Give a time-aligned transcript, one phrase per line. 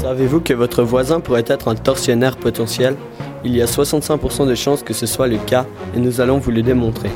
[0.00, 2.96] Savez-vous que votre voisin pourrait être un tortionnaire potentiel?
[3.44, 6.50] Il y a 65% de chances que ce soit le cas et nous allons vous
[6.50, 7.10] le démontrer.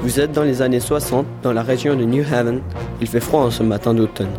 [0.00, 2.60] Vous êtes dans les années 60, dans la région de New Haven.
[3.00, 4.32] Il fait froid en ce matin d'automne.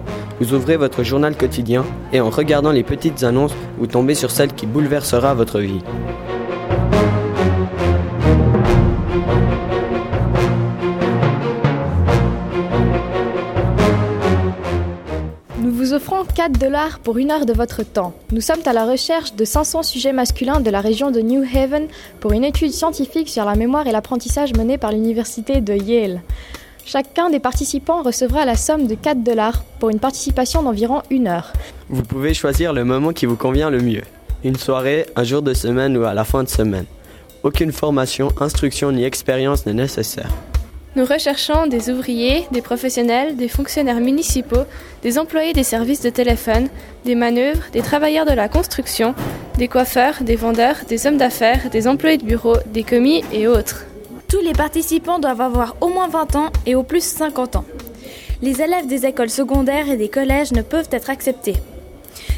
[0.44, 4.52] Vous ouvrez votre journal quotidien et en regardant les petites annonces, vous tombez sur celle
[4.52, 5.80] qui bouleversera votre vie.
[15.60, 18.14] Nous vous offrons 4 dollars pour une heure de votre temps.
[18.34, 21.87] Nous sommes à la recherche de 500 sujets masculins de la région de New Haven
[22.20, 26.21] pour une étude scientifique sur la mémoire et l'apprentissage menée par l'université de Yale.
[26.86, 31.54] Chacun des participants recevra la somme de 4 dollars pour une participation d'environ une heure.
[31.89, 34.03] Vous pouvez choisir le moment qui vous convient le mieux.
[34.44, 36.86] Une soirée, un jour de semaine ou à la fin de semaine.
[37.44, 40.30] Aucune formation, instruction ni expérience n'est nécessaire.
[40.98, 44.66] Nous recherchons des ouvriers, des professionnels, des fonctionnaires municipaux,
[45.02, 46.67] des employés des services de téléphone,
[47.06, 49.16] des manœuvres, des travailleurs de la construction,
[49.58, 53.86] des coiffeurs, des vendeurs, des hommes d'affaires, des employés de bureau, des commis et autres.
[54.34, 57.66] Tous les participants doivent avoir au moins 20 ans et au plus 50 ans.
[58.42, 61.53] Les élèves des écoles secondaires et des collèges ne peuvent être acceptés.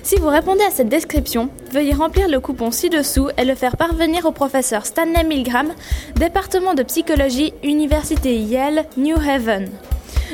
[0.04, 4.26] Si vous répondez à cette description, veuillez remplir le coupon ci-dessous et le faire parvenir
[4.26, 5.72] au professeur Stanley Milgram,
[6.18, 9.70] département de psychologie, Université Yale, New Haven.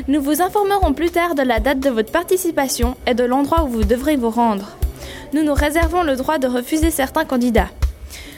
[0.08, 3.68] Nous vous informerons plus tard de la date de votre participation et de l'endroit où
[3.68, 4.78] vous devrez vous rendre.
[5.32, 7.70] Nous nous réservons le droit de refuser certains candidats.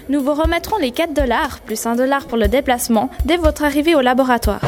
[0.09, 3.95] Nous vous remettrons les 4 dollars plus 1 dollar pour le déplacement dès votre arrivée
[3.95, 4.61] au laboratoire.